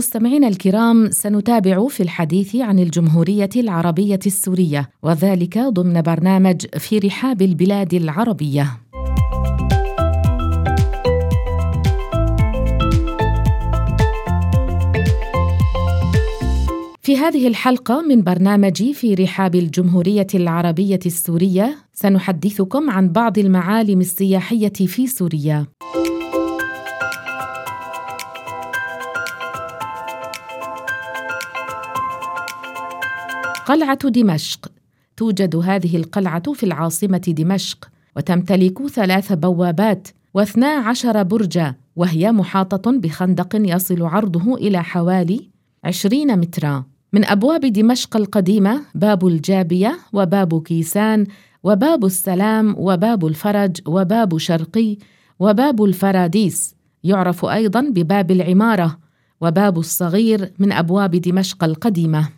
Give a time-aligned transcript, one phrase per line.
[0.00, 7.94] مستمعينا الكرام سنتابع في الحديث عن الجمهورية العربية السورية وذلك ضمن برنامج في رحاب البلاد
[7.94, 8.80] العربية
[17.02, 24.72] في هذه الحلقة من برنامج في رحاب الجمهورية العربية السورية سنحدثكم عن بعض المعالم السياحية
[24.72, 25.66] في سوريا.
[33.66, 34.72] قلعة دمشق.
[35.16, 43.48] توجد هذه القلعة في العاصمة دمشق وتمتلك ثلاث بوابات واثنا عشر برجا وهي محاطة بخندق
[43.54, 45.48] يصل عرضه إلى حوالي
[45.84, 46.84] عشرين مترا.
[47.12, 51.26] من أبواب دمشق القديمة باب الجابية وباب كيسان
[51.62, 54.96] وباب السلام وباب الفرج وباب شرقي
[55.38, 56.74] وباب الفراديس.
[57.04, 58.98] يعرف أيضا بباب العمارة
[59.40, 62.28] وباب الصغير من أبواب دمشق القديمة.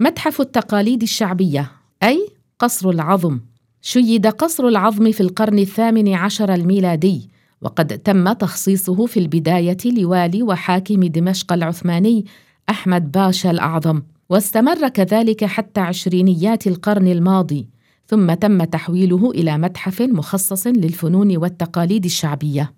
[0.00, 1.70] متحف التقاليد الشعبية
[2.02, 3.40] أي قصر العظم.
[3.82, 7.30] شيد قصر العظم في القرن الثامن عشر الميلادي
[7.62, 12.24] وقد تم تخصيصه في البداية لوالي وحاكم دمشق العثماني
[12.70, 14.02] أحمد باشا الأعظم.
[14.28, 17.68] واستمر كذلك حتى عشرينيات القرن الماضي
[18.06, 22.77] ثم تم تحويله إلى متحف مخصص للفنون والتقاليد الشعبية.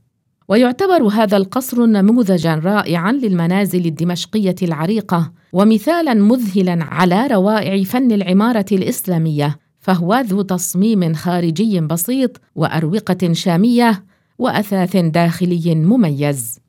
[0.51, 9.59] ويعتبر هذا القصر نموذجا رائعا للمنازل الدمشقية العريقة ومثالا مذهلا على روائع فن العمارة الإسلامية
[9.81, 14.05] فهو ذو تصميم خارجي بسيط وأروقة شامية
[14.39, 16.61] وأثاث داخلي مميز.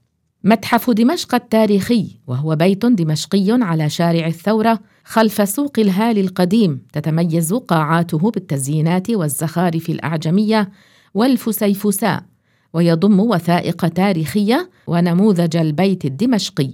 [0.44, 8.32] متحف دمشق التاريخي وهو بيت دمشقي على شارع الثورة خلف سوق الهال القديم تتميز قاعاته
[8.32, 10.70] بالتزيينات والزخارف الأعجمية
[11.14, 12.31] والفسيفساء.
[12.74, 16.70] ويضم وثائق تاريخية ونموذج البيت الدمشقي.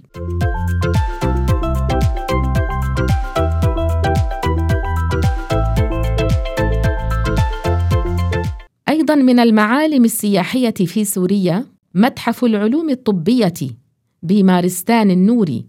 [8.90, 11.66] أيضا من المعالم السياحية في سوريا
[11.96, 13.54] متحف العلوم الطبية
[14.24, 15.66] بمارستان النوري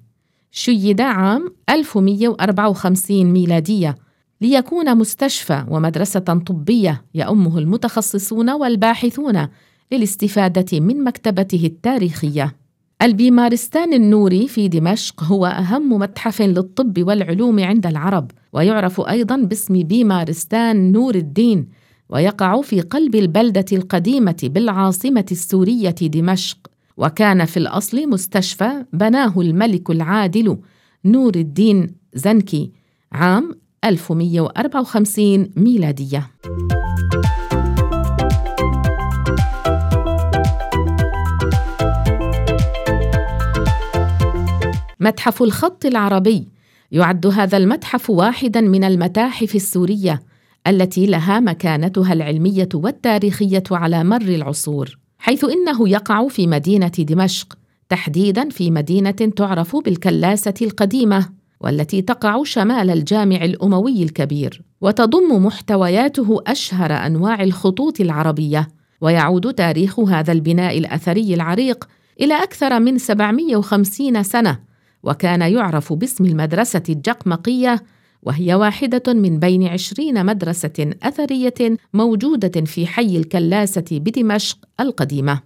[0.50, 3.96] شيد عام 1154 ميلادية
[4.40, 9.48] ليكون مستشفى ومدرسة طبية يؤمه المتخصصون والباحثون
[9.92, 12.56] للاستفادة من مكتبته التاريخية.
[13.02, 20.92] البيمارستان النوري في دمشق هو أهم متحف للطب والعلوم عند العرب، ويعرف أيضا باسم بيمارستان
[20.92, 21.68] نور الدين،
[22.10, 26.58] ويقع في قلب البلدة القديمة بالعاصمة السورية دمشق،
[26.96, 30.58] وكان في الأصل مستشفى بناه الملك العادل
[31.04, 32.72] نور الدين زنكي
[33.12, 33.50] عام
[33.84, 36.30] 1154 ميلادية.
[45.08, 46.48] متحف الخط العربي.
[46.92, 50.22] يعد هذا المتحف واحدا من المتاحف السورية
[50.66, 57.58] التي لها مكانتها العلمية والتاريخية على مر العصور حيث إنه يقع في مدينة دمشق
[57.88, 61.28] تحديدا في مدينة تعرف بالكلاسة القديمة
[61.60, 64.62] والتي تقع شمال الجامع الأموي الكبير.
[64.80, 68.68] وتضم محتوياته أشهر أنواع الخطوط العربية
[69.00, 71.88] ويعود تاريخ هذا البناء الأثري العريق
[72.20, 74.67] إلى أكثر من 750 سنة.
[75.02, 77.82] وكان يعرف باسم المدرسة الجقمقية
[78.22, 85.40] وهي واحدة من بين عشرين مدرسة أثرية موجودة في حي الكلاسة بدمشق القديمة.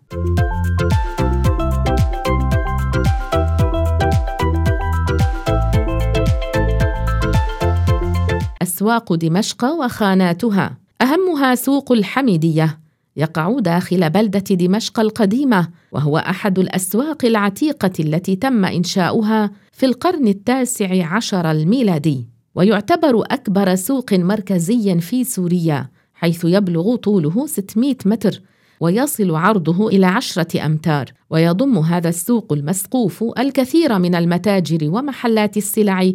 [8.63, 12.82] أسواق دمشق وخاناتها أهمها سوق الحميدية
[13.17, 21.07] يقع داخل بلدة دمشق القديمة وهو أحد الأسواق العتيقة التي تم إنشاؤها في القرن التاسع
[21.07, 22.27] عشر الميلادي.
[22.55, 28.41] ويعتبر أكبر سوق مركزي في سوريا حيث يبلغ طوله 600 متر
[28.81, 31.13] ويصل عرضه إلى عشرة أمتار.
[31.31, 36.13] ويضم هذا السوق المسقوف الكثير من المتاجر ومحلات السلع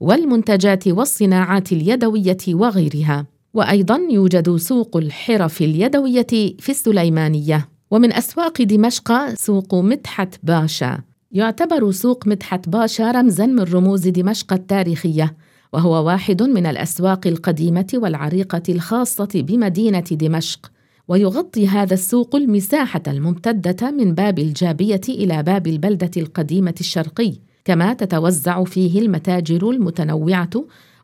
[0.00, 3.26] والمنتجات والصناعات اليدوية وغيرها.
[3.54, 6.26] وأيضا يوجد سوق الحرف اليدوية
[6.58, 10.98] في السليمانية ومن أسواق دمشق سوق مدحت باشا.
[11.32, 15.36] يعتبر سوق مدحت باشا رمزا من رموز دمشق التاريخية
[15.72, 20.70] وهو واحد من الأسواق القديمة والعريقة الخاصة بمدينة دمشق.
[21.08, 27.32] ويغطي هذا السوق المساحة الممتدة من باب الجابية إلى باب البلدة القديمة الشرقي
[27.64, 30.50] كما تتوزع فيه المتاجر المتنوعة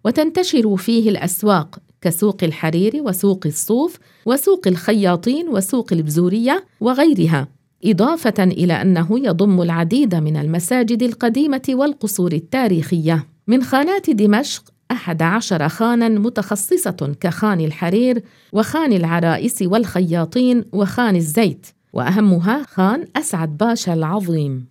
[0.05, 7.49] وتنتشر فيه الأسواق كسوق الحرير وسوق الصوف وسوق الخياطين وسوق البزورية وغيرها
[7.85, 13.27] إضافة إلى أنه يضم العديد من المساجد القديمة والقصور التاريخية.
[13.47, 18.23] من خانات دمشق أحد عشر خانا متخصصة كخان الحرير
[18.53, 24.67] وخان العرائس والخياطين وخان الزيت وأهمها خان أسعد باشا العظيم.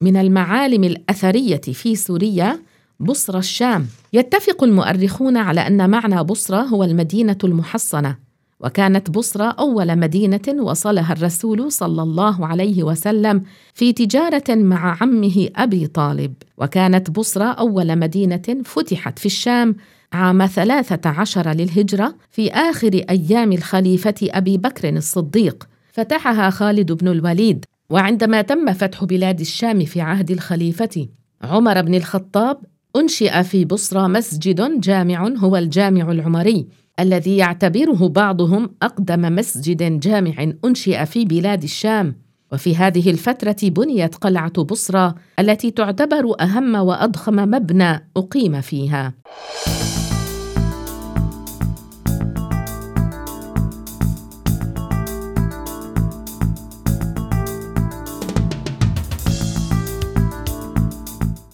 [0.00, 2.58] من المعالم الأثرية في سوريا
[3.00, 3.86] بصرى الشام.
[4.12, 8.16] يتفق المؤرخون على أن معنى بصرى هو المدينة المحصنة
[8.60, 13.42] وكانت بصرى أول مدينة وصلها الرسول صلى الله عليه وسلم
[13.74, 16.34] في تجارة مع عمه أبي طالب.
[16.58, 19.76] وكانت بصرى أول مدينة فتحت في الشام
[20.12, 25.68] عام ثلاثة عشر للهجرة في آخر أيام الخليفة أبي بكر الصديق.
[25.92, 27.64] فتحها خالد بن الوليد.
[27.90, 31.08] وعندما تم فتح بلاد الشام في عهد الخليفة
[31.42, 32.58] عمر بن الخطاب
[32.96, 36.66] أنشئ في بصرى مسجد جامع هو الجامع العمري
[37.00, 42.14] الذي يعتبره بعضهم أقدم مسجد جامع أنشئ في بلاد الشام
[42.52, 49.14] وفي هذه الفترة بنيت قلعة بصرى التي تعتبر أهم وأضخم مبنى أقيم فيها.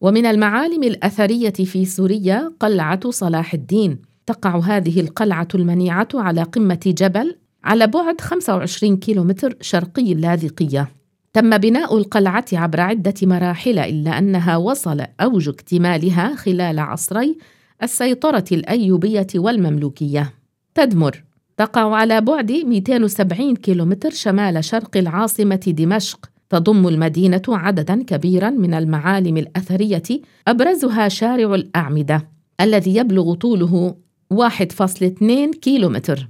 [0.00, 3.98] ومن المعالم الأثرية في سوريا قلعة صلاح الدين.
[4.26, 10.88] تقع هذه القلعة المنيعة على قمة جبل على بعد 25 كيلومتر شرقي اللاذقية.
[11.32, 17.38] تم بناء القلعة عبر عدة مراحل إلا أنها وصل أوج اكتمالها خلال عصري
[17.82, 20.32] السيطرة الأيوبية والمملوكية.
[20.74, 21.22] تدمر.
[21.56, 29.36] تقع على بعد 270 كيلومتر شمال شرق العاصمة دمشق تضم المدينة عددا كبيرا من المعالم
[29.36, 30.02] الأثرية
[30.48, 32.28] أبرزها شارع الأعمدة
[32.60, 33.94] الذي يبلغ طوله
[34.30, 36.28] 1.2 كيلومتر.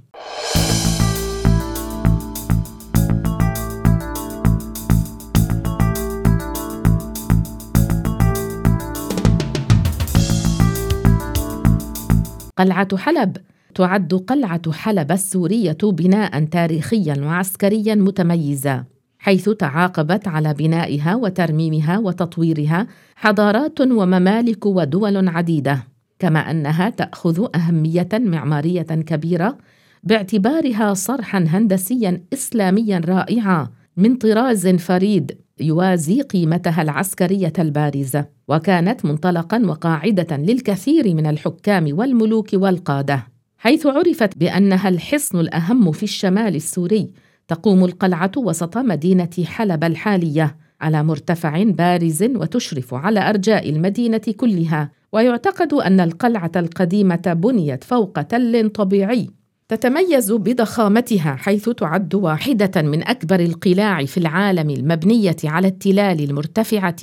[12.57, 13.37] قلعة حلب.
[13.75, 18.96] تعد قلعة حلب السورية بناء تاريخيا وعسكريا متميزا.
[19.27, 25.83] حيث تعاقبت على بنائها وترميمها وتطويرها حضارات وممالك ودول عديدة
[26.19, 29.57] كما أنها تأخذ أهمية معمارية كبيرة
[30.03, 40.37] باعتبارها صرحا هندسيا اسلاميا رائعا من طراز فريد يوازي قيمتها العسكرية البارزه وكانت منطلقا وقاعدة
[40.37, 43.27] للكثير من الحكام والملوك والقادة
[43.57, 51.03] حيث عرفت بأنها الحصن الأهم في الشمال السوري تقوم القلعة وسط مدينة حلب الحالية على
[51.03, 54.91] مرتفع بارز وتشرف على أرجاء المدينة كلها.
[55.13, 59.29] ويعتقد أن القلعة القديمة بنيت فوق تل طبيعي
[59.69, 66.95] تتميز بضخامتها حيث تعد واحدة من أكبر القلاع في العالم المبنية على التلال المرتفعة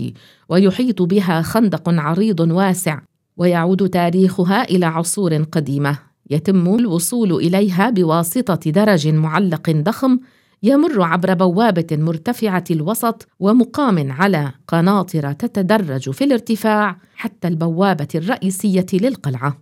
[0.48, 3.00] ويحيط بها خندق عريض واسع
[3.36, 6.13] ويعود تاريخها إلى عصور قديمة.
[6.30, 10.18] يتم الوصول إليها بواسطة درج معلق ضخم
[10.62, 19.58] يمر عبر بوابة مرتفعة الوسط ومقام على قناطر تتدرج في الارتفاع حتى البوابة الرئيسية للقلعة.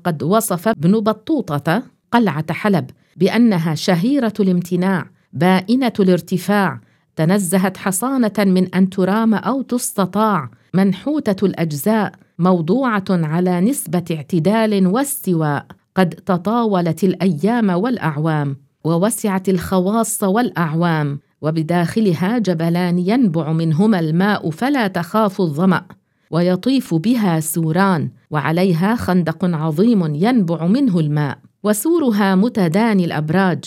[0.00, 6.80] وقد وصف ابن بطوطة قلعة حلب بأنها شهيرة الامتناع بائنة الارتفاع
[7.16, 16.08] تنزهت حصانة من أن ترام أو تستطاع منحوتة الأجزاء موضوعة على نسبة اعتدال واستواء قد
[16.08, 25.82] تطاولت الأيام والأعوام ووسعت الخواص والأعوام وبداخلها جبلان ينبع منهما الماء فلا تخاف الظمأ
[26.30, 33.64] ويطيف بها سوران وعليها خندق عظيم ينبع منه الماء وسورها متداني الأبراج.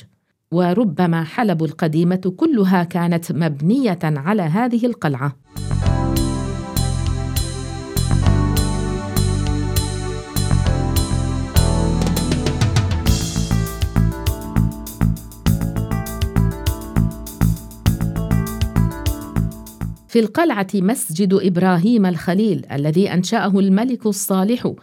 [0.51, 5.35] وربما حلب القديمة كلها كانت مبنية على هذه القلعة.
[20.13, 24.73] في القلعة مسجد إبراهيم الخليل الذي أنشأه الملك الصالح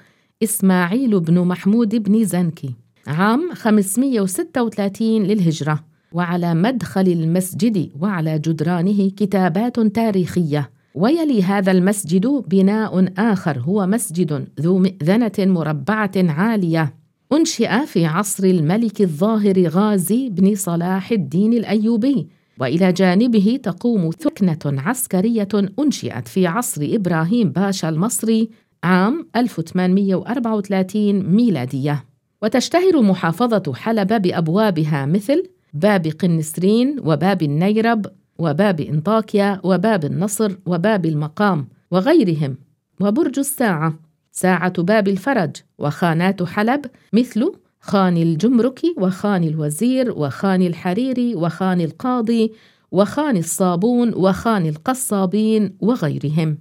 [0.43, 2.75] إسماعيل بن محمود بن زنكي
[3.07, 10.71] عام 536 للهجرة وعلى مدخل المسجد وعلى جدرانه كتابات تاريخية.
[10.95, 16.95] ويلي هذا المسجد بناء آخر هو مسجد ذو مئذنة مربعة عالية
[17.33, 22.40] أنشئ في عصر الملك الظاهر غازي بن صلاح الدين الأيوبي.
[22.61, 25.49] وإلى جانبه تقوم ثكنة عسكرية
[25.79, 28.51] أنشئت في عصر إبراهيم باشا المصري
[28.85, 32.05] عام 1834 ميلادية.
[32.43, 38.07] وتشتهر محافظة حلب بأبوابها مثل باب قنسرين وباب النيرب
[38.39, 42.57] وباب إنطاكيا وباب النصر وباب المقام وغيرهم.
[43.01, 43.95] وبرج الساعة
[44.33, 52.53] ساعة باب الفرج وخانات حلب مثل خان الجمرك وخان الوزير وخان الحريري وخان القاضي
[52.93, 56.59] وخان الصابون وخان القصابين وغيرهم.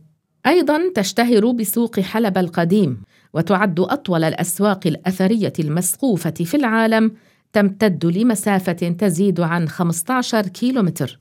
[0.48, 3.02] أيضا تشتهر بسوق حلب القديم
[3.34, 7.12] وتعد أطول الأسواق الأثرية المسقوفة في العالم
[7.54, 11.20] تمتد لمسافة تزيد عن 15 كيلومتر.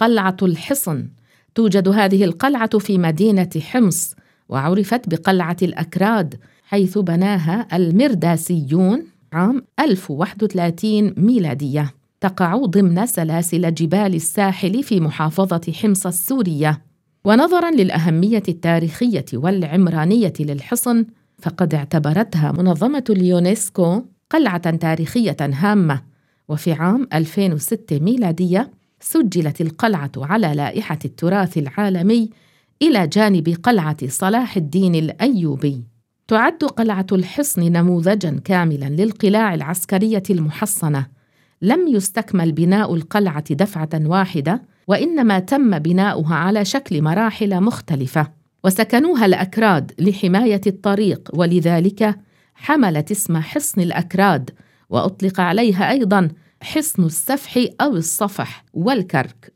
[0.00, 1.08] قلعة الحصن.
[1.54, 4.14] توجد هذه القلعة في مدينة حمص
[4.48, 11.94] وعرفت بقلعة الأكراد حيث بناها المرداسيون عام 1031 ميلادية.
[12.20, 16.82] تقع ضمن سلاسل جبال الساحل في محافظة حمص السورية.
[17.24, 21.06] ونظرا للأهمية التاريخية والعمرانية للحصن
[21.38, 26.02] فقد اعتبرتها منظمة اليونسكو قلعة تاريخية هامة.
[26.48, 32.30] وفي عام 2006 ميلادية سجلت القلعة على لائحة التراث العالمي
[32.82, 35.84] إلى جانب قلعة صلاح الدين الأيوبي.
[36.28, 41.06] تعد قلعة الحصن نموذجا كاملا للقلاع العسكرية المحصنة.
[41.62, 48.40] لم يستكمل بناء القلعة دفعة واحدة، وإنما تم بناؤها على شكل مراحل مختلفة.
[48.64, 52.16] وسكنوها الأكراد لحماية الطريق ولذلك
[52.54, 54.50] حملت اسم حصن الأكراد
[54.90, 56.28] وأطلق عليها أيضا
[56.62, 59.52] حصن السفح أو الصفح والكرك.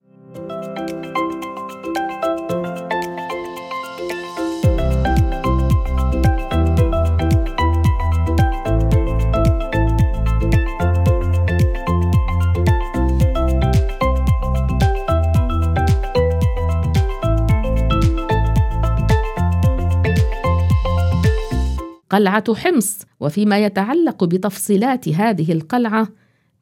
[22.11, 26.08] قلعة حمص وفيما يتعلق بتفصيلات هذه القلعة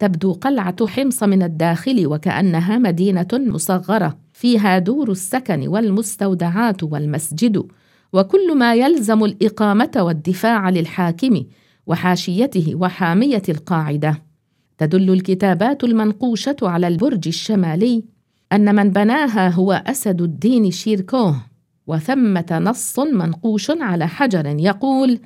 [0.02, 7.66] تبدو قلعة حمص من الداخل وكأنها مدينة مصغرة فيها دور السكن والمستودعات والمسجد
[8.12, 11.42] وكل ما يلزم الإقامة والدفاع للحاكم
[11.86, 14.22] وحاشيته وحامية القاعدة.
[14.78, 18.04] تدل الكتابات المنقوشة على البرج الشمالي
[18.52, 21.36] أن من بناها هو أسد الدين شيركوه
[21.86, 25.20] وثمة نص منقوش على حجر يقول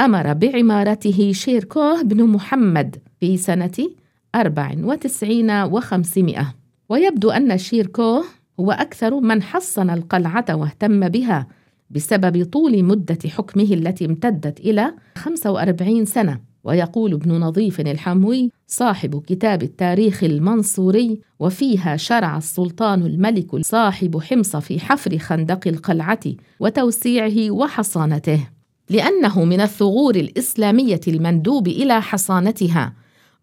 [0.00, 4.03] أمر بعمارته شيركوه بن محمد في سنة
[4.34, 6.44] 94 و500
[6.88, 8.24] ويبدو أن شيركوه
[8.60, 11.46] هو أكثر من حصن القلعة واهتم بها
[11.90, 16.40] بسبب طول مدة حكمه التي امتدت إلى 45 سنة.
[16.64, 24.80] ويقول ابن نظيف الحموي صاحب كتاب التاريخ المنصوري وفيها شرع السلطان الملك صاحب حمص في
[24.80, 26.20] حفر خندق القلعة
[26.60, 28.48] وتوسيعه وحصانته
[28.90, 32.92] لأنه من الثغور الإسلامية المندوب إلى حصانتها.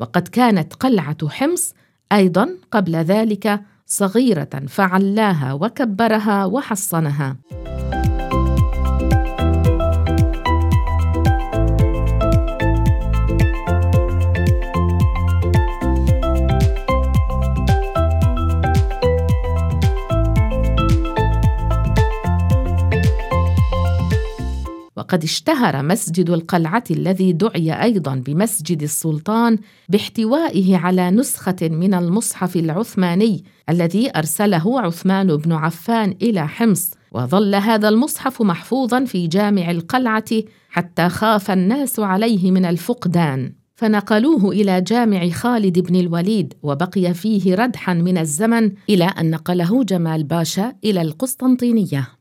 [0.02, 1.74] وقد كانت قلعة حمص
[2.12, 7.38] أيضا قبل ذلك صغيرة فعلاها وكبرها وحصنها.
[25.12, 29.58] وقد اشتهر مسجد القلعة الذي دعي أيضا بمسجد السلطان
[29.90, 36.92] باحتوائه على نسخة من المصحف العثماني الذي أرسله عثمان بن عفان إلى حمص.
[37.12, 40.32] وظل هذا المصحف محفوظا في جامع القلعة
[40.70, 43.54] حتى خاف الناس عليه من الفقدان.
[43.76, 50.24] فنقلوه إلى جامع خالد بن الوليد وبقي فيه ردحا من الزمن إلى أن نقله جمال
[50.24, 52.21] باشا إلى القسطنطينية.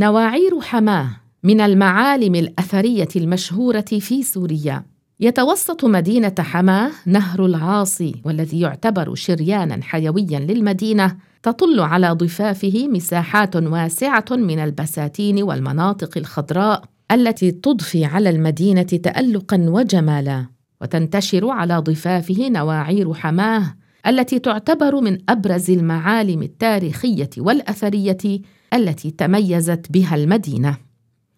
[0.00, 1.08] نواعير حماه
[1.42, 4.84] من المعالم الأثرية المشهورة في سوريا.
[5.20, 14.24] يتوسط مدينة حماه نهر العاصي والذي يعتبر شريانا حيويا للمدينة تطل على ضفافه مساحات واسعة
[14.30, 20.46] من البساتين والمناطق الخضراء التي تضفي على المدينة تألقا وجمالا.
[20.80, 23.74] وتنتشر على ضفافه نواعير حماه
[24.06, 28.40] التي تعتبر من أبرز المعالم التاريخية والأثرية
[28.74, 30.76] التي تميزت بها المدينة.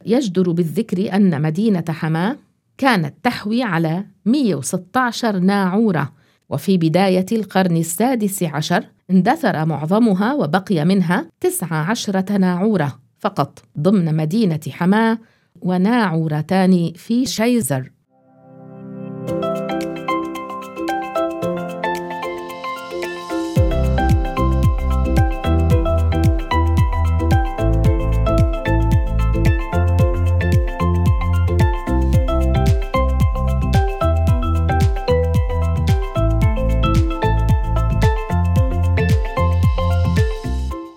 [0.06, 2.36] يجدر بالذكر أن مدينة حماه
[2.78, 6.12] كانت تحوي على 116 ناعورة
[6.50, 15.18] وفي بداية القرن السادس عشر اندثر معظمها وبقي منها 19 ناعورة فقط ضمن مدينة حماه
[15.62, 17.90] وناعورتان في شيزر.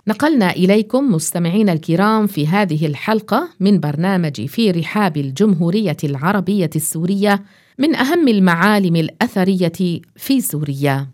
[0.08, 7.44] نقلنا إليكم مستمعينا الكرام في هذه الحلقة من برنامج في رحاب الجمهورية العربية السورية
[7.78, 11.08] من أهم المعالم الأثرية في سوريا.